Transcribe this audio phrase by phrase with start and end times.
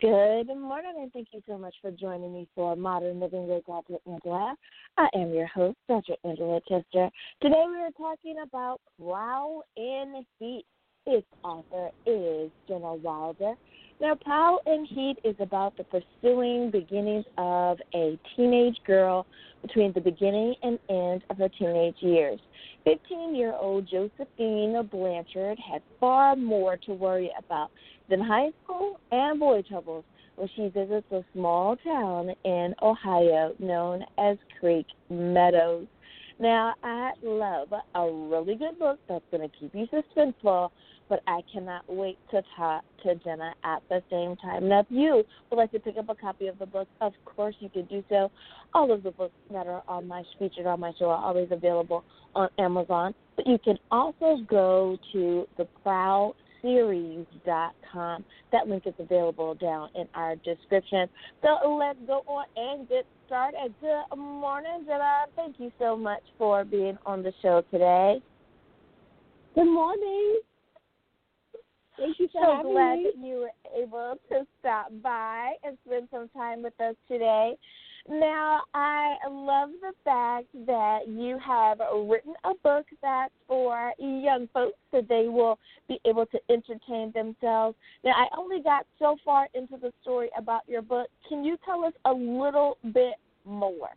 [0.00, 3.96] Good morning, and thank you so much for joining me for Modern Living with Dr.
[4.06, 4.54] Angela.
[4.96, 6.14] I am your host, Dr.
[6.24, 7.10] Angela Chester.
[7.42, 10.64] Today we are talking about Prowl in Heat.
[11.04, 13.52] Its author is Jenna Wilder.
[14.00, 19.26] Now, Prowl in Heat is about the pursuing beginnings of a teenage girl
[19.60, 22.40] between the beginning and end of her teenage years.
[22.84, 27.70] 15 year old Josephine Blanchard had far more to worry about
[28.08, 30.04] than high school and boy troubles
[30.36, 35.86] when she visits a small town in Ohio known as Creek Meadows.
[36.38, 40.70] Now, I love a really good book that's going to keep you suspenseful,
[41.10, 44.68] but I cannot wait to talk to Jenna at the same time.
[44.68, 47.56] Now, if you would like to pick up a copy of the book, of course
[47.58, 48.30] you can do so.
[48.72, 52.04] All of the books that are on my featured on my show are always available
[52.36, 58.24] on Amazon, but you can also go to the Prowl series.com.
[58.52, 61.08] That link is available down in our description.
[61.42, 63.74] So let's go on and get started.
[63.80, 65.24] Good morning, Jenna.
[65.34, 68.20] Thank you so much for being on the show today.
[69.56, 70.40] Good morning.
[72.00, 73.04] Thank you for so having glad me.
[73.04, 77.56] that you were able to stop by and spend some time with us today.
[78.08, 84.78] Now, I love the fact that you have written a book that's for young folks
[84.90, 87.76] so they will be able to entertain themselves.
[88.02, 91.08] Now, I only got so far into the story about your book.
[91.28, 93.90] Can you tell us a little bit more?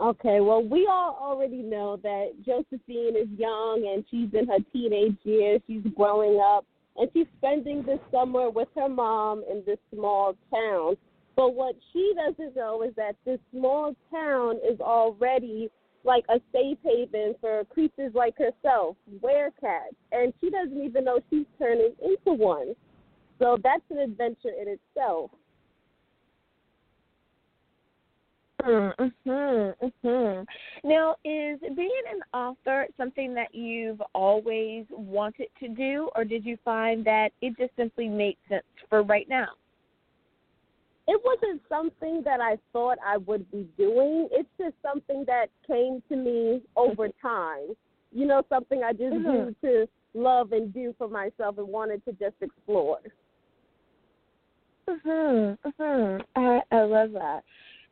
[0.00, 5.16] Okay, well, we all already know that Josephine is young and she's in her teenage
[5.24, 5.60] years.
[5.66, 6.64] She's growing up
[6.96, 10.96] and she's spending this summer with her mom in this small town.
[11.36, 15.70] But what she doesn't know is that this small town is already
[16.04, 21.46] like a safe haven for creatures like herself, werecats, and she doesn't even know she's
[21.58, 22.74] turning into one.
[23.38, 25.30] So that's an adventure in itself.
[28.62, 30.88] Mm-hmm, mm-hmm.
[30.88, 36.58] Now, is being an author something that you've always wanted to do, or did you
[36.64, 39.48] find that it just simply made sense for right now?
[41.08, 44.28] it wasn't something that I thought I would be doing.
[44.30, 47.74] It's just something that came to me over time.
[48.12, 49.22] You know, something I just mm-hmm.
[49.22, 53.00] grew to love and do for myself and wanted to just explore.
[54.86, 55.58] Mhm.
[55.64, 56.24] Mhm.
[56.36, 57.42] I I love that.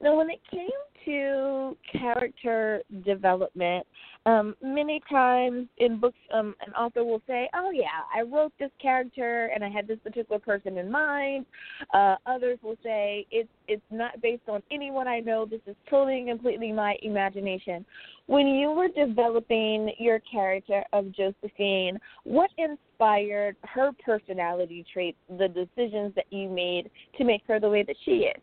[0.01, 0.69] Now, when it came
[1.07, 3.87] to character development,
[4.27, 8.73] um, many times in books, um, an author will say, "Oh yeah, I wrote this
[8.81, 11.47] character and I had this particular person in mind."
[11.95, 15.47] Uh, others will say, "It's it's not based on anyone I know.
[15.47, 17.87] This is totally and completely my imagination."
[18.27, 26.15] When you were developing your character of Josephine, what inspired her personality traits, the decisions
[26.17, 28.43] that you made to make her the way that she is?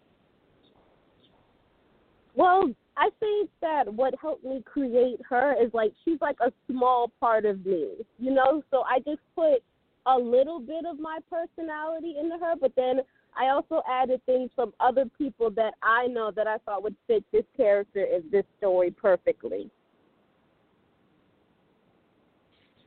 [2.35, 7.11] Well, I think that what helped me create her is like she's like a small
[7.19, 8.63] part of me, you know?
[8.71, 9.63] So I just put
[10.05, 13.01] a little bit of my personality into her, but then
[13.37, 17.23] I also added things from other people that I know that I thought would fit
[17.31, 19.69] this character in this story perfectly.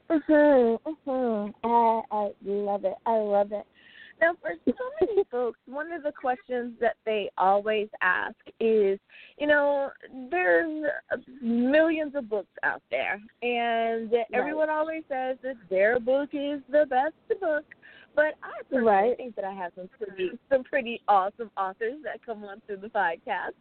[0.09, 1.55] Mhm, mhm.
[1.65, 2.95] I I love it.
[3.07, 3.67] I love it.
[4.21, 8.99] Now, for so many folks, one of the questions that they always ask is,
[9.39, 9.91] you know,
[10.31, 10.85] there's
[11.43, 14.25] millions of books out there, and right.
[14.33, 17.65] everyone always says that their book is the best book.
[18.15, 19.17] But I personally right.
[19.19, 22.89] think that I have some pretty some pretty awesome authors that come on through the
[22.89, 23.53] podcast.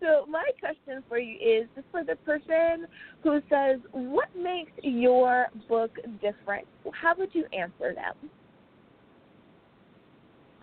[0.00, 2.86] So my question for you is just for the person
[3.22, 6.66] who says, What makes your book different?
[6.92, 8.30] How would you answer them?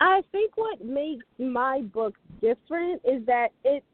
[0.00, 3.84] I think what makes my book different is that it's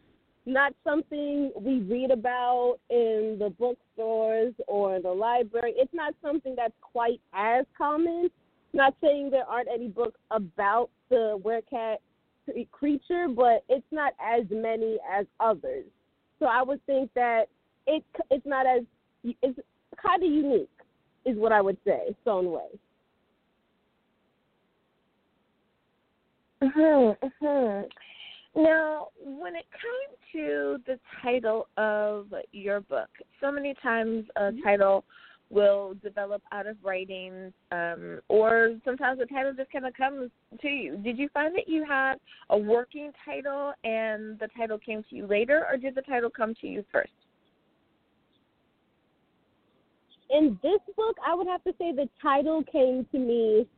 [0.47, 5.73] not something we read about in the bookstores or the library.
[5.77, 8.31] It's not something that's quite as common.
[8.75, 11.97] Not saying there aren't any books about the werecat
[12.73, 15.85] creature, but it's not as many as others.
[16.39, 17.45] So I would think that
[17.87, 18.83] it it's not as
[19.23, 19.59] it's
[19.97, 20.69] kind of unique,
[21.25, 22.51] is what I would say, Stone
[26.65, 28.63] Mm-hmm, mm-hmm.
[28.63, 33.09] Now, when it came to the title of your book,
[33.41, 34.63] so many times a mm-hmm.
[34.63, 35.05] title
[35.51, 40.31] will develop out of writing, um, or sometimes the title just kind of comes
[40.61, 40.97] to you.
[40.97, 42.15] Did you find that you had
[42.51, 46.55] a working title and the title came to you later, or did the title come
[46.61, 47.13] to you first?
[50.31, 53.69] In this book, I would have to say the title came to me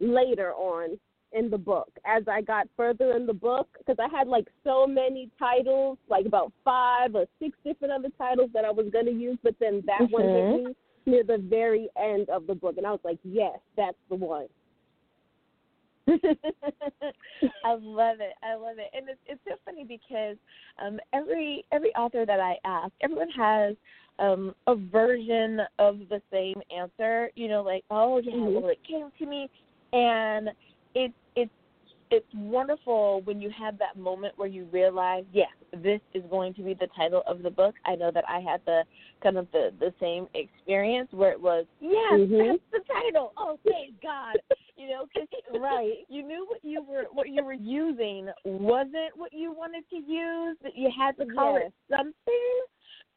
[0.00, 0.98] later on
[1.32, 4.86] in the book as I got further in the book because I had like so
[4.86, 9.12] many titles, like about five or six different other titles that I was going to
[9.12, 10.12] use, but then that mm-hmm.
[10.12, 10.64] one hit mm-hmm.
[10.68, 10.74] me
[11.06, 14.46] near the very end of the book, and I was like, yes, that's the one.
[16.08, 18.32] I love it.
[18.42, 20.36] I love it, and it's it's so funny because
[20.82, 23.76] um, every every author that I ask, everyone has
[24.18, 27.30] um, a version of the same answer.
[27.34, 28.54] You know, like oh yeah, mm-hmm.
[28.54, 29.50] well it came to me,
[29.92, 30.48] and
[30.98, 31.50] it's it's
[32.10, 35.50] it's wonderful when you have that moment where you realize, yes,
[35.82, 37.74] this is going to be the title of the book.
[37.84, 38.82] I know that I had the
[39.22, 42.48] kind of the the same experience where it was, yes, mm-hmm.
[42.48, 43.32] that's the title.
[43.36, 44.36] Oh, thank God,
[44.76, 45.28] you know, cause,
[45.60, 45.98] right?
[46.08, 50.56] You knew what you were what you were using wasn't what you wanted to use.
[50.62, 51.68] That you had to call yes.
[51.68, 52.60] it something.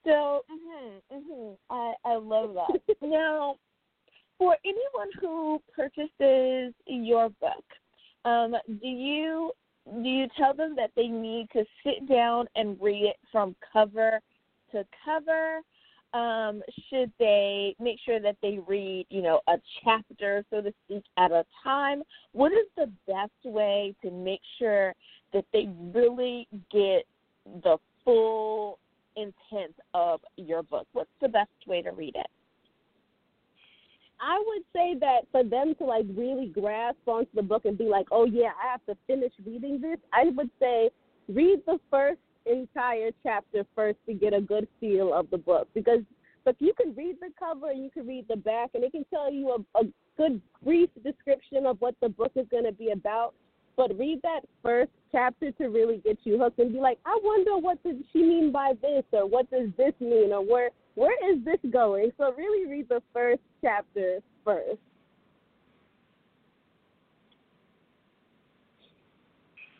[0.03, 2.95] So, mm-hmm, mm-hmm, I I love that.
[3.01, 3.55] now,
[4.41, 7.63] for anyone who purchases your book
[8.25, 9.51] um, do you
[10.01, 14.19] do you tell them that they need to sit down and read it from cover
[14.71, 15.61] to cover?
[16.13, 21.03] Um, should they make sure that they read, you know, a chapter, so to speak,
[21.17, 22.03] at a time?
[22.33, 24.93] What is the best way to make sure
[25.33, 27.05] that they really get
[27.63, 28.77] the full
[29.15, 30.85] intent of your book?
[30.93, 32.27] What's the best way to read it?
[34.21, 37.85] I would say that for them to like really grasp onto the book and be
[37.85, 39.97] like, oh yeah, I have to finish reading this.
[40.13, 40.91] I would say
[41.27, 46.01] read the first entire chapter first to get a good feel of the book because
[46.43, 49.05] but you can read the cover and you can read the back and it can
[49.13, 49.83] tell you a, a
[50.17, 53.35] good brief description of what the book is going to be about
[53.81, 57.57] but read that first chapter to really get you hooked and be like i wonder
[57.57, 61.43] what does she mean by this or what does this mean or where where is
[61.45, 62.11] this going?
[62.17, 64.79] So really read the first chapter first.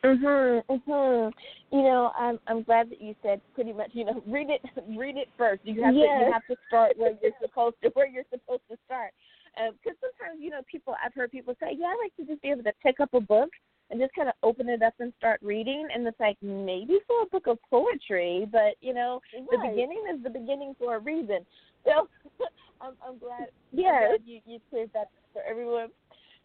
[0.04, 1.32] Mhm, mhm.
[1.72, 3.92] You know, I'm I'm glad that you said pretty much.
[3.94, 4.62] You know, read it,
[4.98, 5.62] read it first.
[5.64, 6.08] You have yes.
[6.08, 9.12] to you have to start where you're supposed to where you're supposed to start.
[9.54, 12.42] Because uh, sometimes you know people I've heard people say, yeah, I like to just
[12.42, 13.50] be able to pick up a book
[13.92, 15.88] and just kind of open it up and start reading.
[15.94, 19.46] And it's like maybe for a book of poetry, but you know, right.
[19.52, 21.46] the beginning is the beginning for a reason.
[21.84, 22.08] So
[22.80, 23.48] I'm, I'm glad.
[23.74, 25.88] I'm glad you, you cleared that for everyone.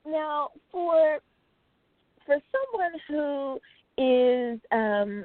[0.07, 1.19] Now, for
[2.25, 3.61] for someone who
[3.99, 5.25] is um,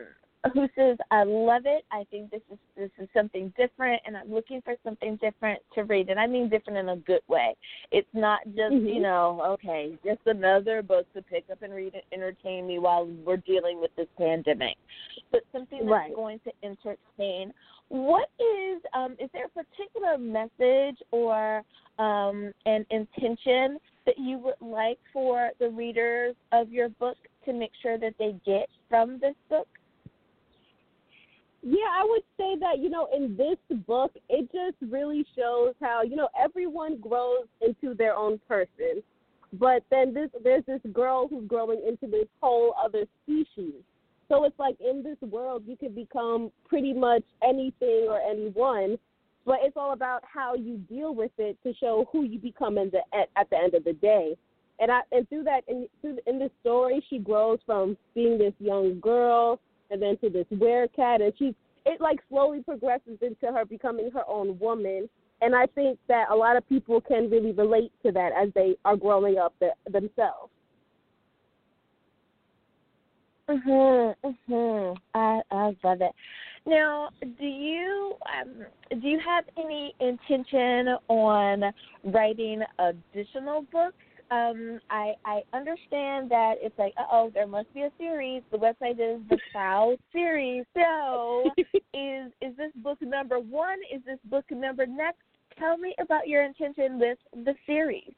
[0.53, 1.85] who says I love it.
[1.91, 5.83] I think this is this is something different, and I'm looking for something different to
[5.83, 6.09] read.
[6.09, 7.55] And I mean different in a good way.
[7.91, 8.87] It's not just mm-hmm.
[8.87, 13.07] you know okay, just another book to pick up and read and entertain me while
[13.25, 14.77] we're dealing with this pandemic,
[15.31, 16.15] but something that's right.
[16.15, 17.53] going to entertain.
[17.89, 21.61] What is um, is there a particular message or
[21.99, 27.71] um, an intention that you would like for the readers of your book to make
[27.81, 29.67] sure that they get from this book?
[31.63, 36.01] Yeah, I would say that, you know, in this book, it just really shows how,
[36.01, 39.03] you know, everyone grows into their own person.
[39.53, 43.73] But then this there's this girl who's growing into this whole other species.
[44.29, 48.97] So it's like in this world you can become pretty much anything or anyone,
[49.45, 52.91] but it's all about how you deal with it to show who you become in
[52.91, 54.37] the at, at the end of the day.
[54.79, 58.53] And I and through that in through, in this story she grows from being this
[58.59, 59.59] young girl
[59.91, 61.55] and then to this werecat, and she
[61.85, 65.09] it like slowly progresses into her becoming her own woman.
[65.41, 68.75] And I think that a lot of people can really relate to that as they
[68.85, 70.51] are growing up the, themselves.
[73.49, 74.97] Mhm, mhm.
[75.13, 76.13] I I love it.
[76.65, 78.65] Now, do you um,
[79.01, 83.97] do you have any intention on writing additional books
[84.31, 88.41] um, I I understand that it's like, oh, there must be a series.
[88.51, 90.63] The website is the Prowl series.
[90.73, 91.51] So,
[91.93, 93.79] is is this book number one?
[93.93, 95.19] Is this book number next?
[95.59, 98.13] Tell me about your intention with the series.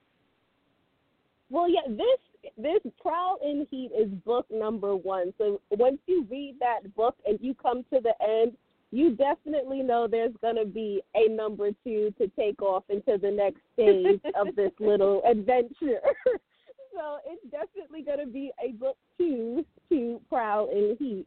[1.50, 5.34] Well, yeah, this this Prowl in Heat is book number one.
[5.40, 8.54] So once you read that book and you come to the end,
[8.94, 13.32] you definitely know there's going to be a number two to take off into the
[13.32, 16.00] next stage of this little adventure.
[16.94, 21.26] so it's definitely going to be a book two to Prowl in Heat.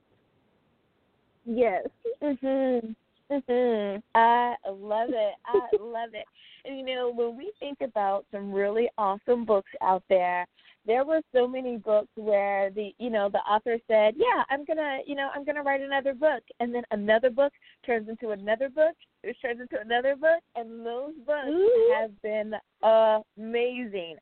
[1.44, 1.86] Yes.
[2.22, 2.94] Mhm.
[3.30, 4.02] Mhm.
[4.14, 5.34] I love it.
[5.46, 6.26] I love it.
[6.64, 10.46] And you know, when we think about some really awesome books out there,
[10.86, 14.98] there were so many books where the you know the author said yeah i'm gonna
[15.06, 17.52] you know i'm gonna write another book and then another book
[17.84, 21.94] turns into another book which turns into another book and those books Ooh.
[21.98, 22.52] have been
[22.82, 24.16] amazing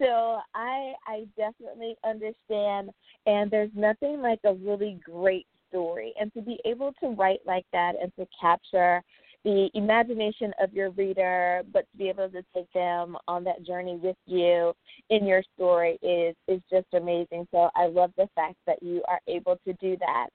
[0.00, 2.90] so I I definitely understand
[3.26, 7.64] and there's nothing like a really great story and to be able to write like
[7.72, 9.02] that and to capture
[9.42, 13.96] the imagination of your reader, but to be able to take them on that journey
[13.96, 14.74] with you
[15.08, 17.46] in your story is is just amazing.
[17.50, 20.28] So I love the fact that you are able to do that.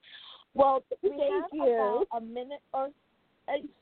[0.55, 1.75] Well, we Thank have you.
[1.75, 2.89] about a minute or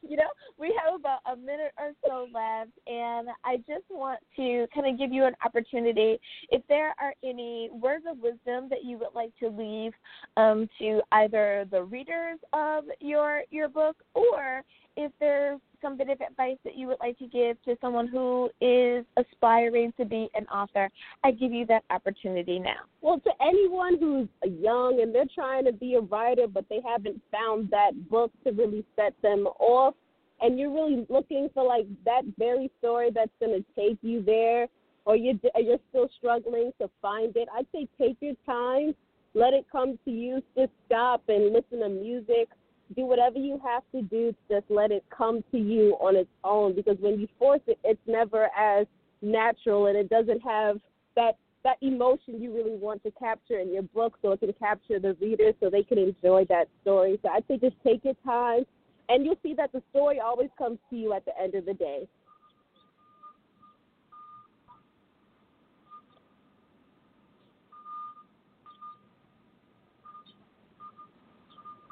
[0.02, 4.68] you know, we have about a minute or so left, and I just want to
[4.74, 6.20] kind of give you an opportunity.
[6.50, 9.94] If there are any words of wisdom that you would like to leave
[10.38, 14.64] um, to either the readers of your your book, or
[14.96, 18.50] if there's some bit of advice that you would like to give to someone who
[18.62, 20.90] is aspiring to be an author,
[21.24, 22.82] I give you that opportunity now.
[23.02, 27.22] Well, to anyone who's young and they're trying to be a writer, but they haven't
[27.32, 29.96] found that book to really set them off,
[30.42, 34.68] and you're really looking for like that very story that's going to take you there,
[35.06, 38.96] or you're you're still struggling to find it, I'd say take your time,
[39.34, 40.42] let it come to you.
[40.58, 42.48] Just stop and listen to music.
[42.96, 44.32] Do whatever you have to do.
[44.32, 46.76] to Just let it come to you on its own.
[46.76, 48.86] Because when you force it, it's never as
[49.22, 50.80] natural, and it doesn't have
[51.16, 55.00] that that emotion you really want to capture in your book so it can capture
[55.00, 57.18] the reader so they can enjoy that story.
[57.22, 58.66] So I'd say just take your time
[59.10, 61.74] and you'll see that the story always comes to you at the end of the
[61.74, 62.08] day.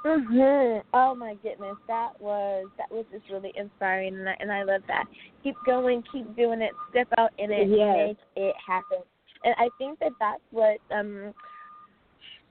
[0.04, 0.82] Mhm.
[0.94, 4.82] Oh my goodness, that was that was just really inspiring, and I, and I love
[4.88, 5.06] that.
[5.44, 7.96] Keep going, keep doing it, step out in it, Yes.
[8.10, 9.00] make it happen.
[9.44, 11.34] And I think that that's what um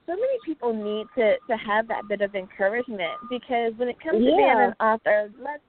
[0.05, 4.23] so many people need to to have that bit of encouragement because when it comes
[4.23, 5.63] to being an author, let's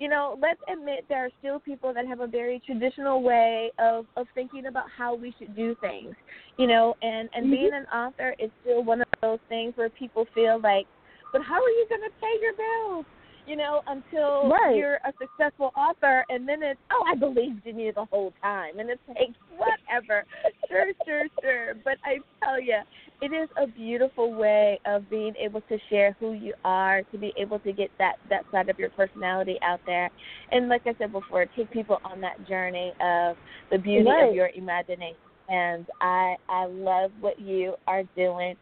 [0.00, 4.06] you know, let's admit there are still people that have a very traditional way of
[4.16, 6.14] of thinking about how we should do things.
[6.56, 7.50] You know, and and Mhm.
[7.50, 10.86] being an author is still one of those things where people feel like
[11.32, 13.06] but how are you going to pay your bills?
[13.46, 14.76] You know, until Right.
[14.76, 18.78] you're a successful author, and then it's, oh, I believed in you the whole time,
[18.78, 20.26] and it's like, whatever,
[20.68, 21.74] sure, sure, sure.
[21.82, 22.76] But I tell you,
[23.22, 27.32] it is a beautiful way of being able to share who you are, to be
[27.38, 30.10] able to get that that side of your personality out there,
[30.52, 33.36] and like I said before, take people on that journey of
[33.70, 34.28] the beauty Right.
[34.28, 35.16] of your imagination.
[35.50, 38.54] And I I love what you are doing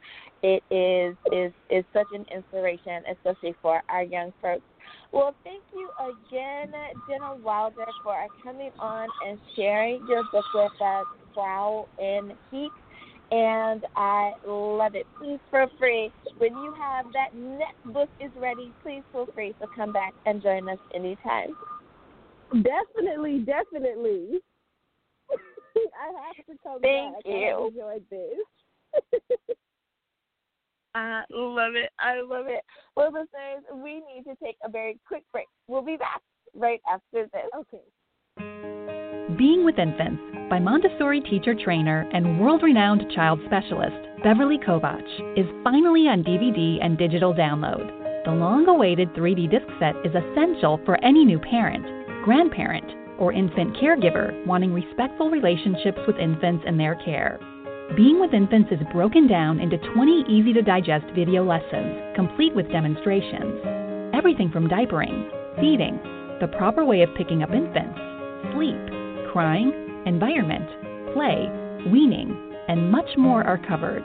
[0.47, 4.63] it is is is such an inspiration, especially for our young folks.
[5.13, 6.73] Well, thank you again,
[7.09, 12.71] Jenna Wilder, for coming on and sharing your book with us, Prowl in Heat.
[13.33, 15.05] And I love it.
[15.19, 18.73] Please feel free when you have that next book is ready.
[18.85, 21.57] Please feel free to come back and join us anytime.
[22.53, 24.39] Definitely, definitely.
[25.77, 27.23] I have to come Thank back.
[27.25, 27.35] you.
[27.35, 29.57] I enjoyed this.
[30.97, 31.91] I love it.
[31.99, 32.65] I love it.
[32.97, 35.47] Well, listeners, we need to take a very quick break.
[35.69, 36.23] We'll be back
[36.55, 37.43] right after this.
[37.59, 37.83] okay.
[39.37, 45.45] Being with Infants by Montessori teacher trainer and world renowned child specialist Beverly Kovach is
[45.63, 48.25] finally on DVD and digital download.
[48.25, 51.85] The long awaited 3D disc set is essential for any new parent,
[52.25, 52.87] grandparent,
[53.19, 57.39] or infant caregiver wanting respectful relationships with infants and their care.
[57.95, 62.71] Being with Infants is broken down into 20 easy to digest video lessons, complete with
[62.71, 63.63] demonstrations.
[64.13, 65.97] Everything from diapering, feeding,
[66.41, 67.97] the proper way of picking up infants,
[68.53, 68.77] sleep,
[69.33, 70.69] crying, environment,
[71.15, 71.49] play,
[71.91, 72.37] weaning,
[72.69, 74.03] and much more are covered.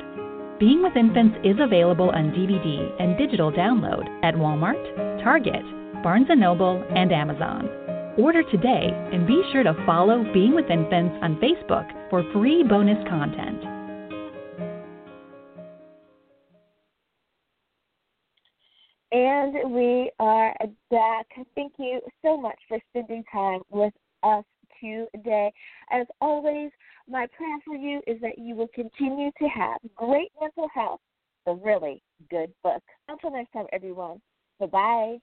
[0.59, 4.79] Being with Infants is available on DVD and digital download at Walmart,
[5.23, 5.65] Target,
[6.03, 7.67] Barnes & Noble, and Amazon.
[8.17, 13.03] Order today and be sure to follow Being with Infants on Facebook for free bonus
[13.09, 13.71] content.
[19.12, 20.56] And we are
[20.89, 21.27] back.
[21.53, 24.46] Thank you so much for spending time with us
[24.80, 25.51] today.
[25.91, 26.72] As always,
[27.10, 31.01] my prayer for you is that you will continue to have great mental health,
[31.46, 32.82] a really good book.
[33.10, 34.22] Until next time, everyone.
[34.60, 35.18] Bye bye.